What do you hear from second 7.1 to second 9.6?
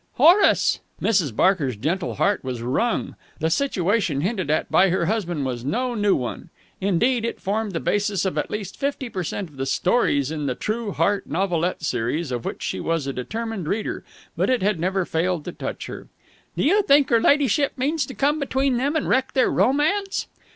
it formed the basis of at least fifty per cent of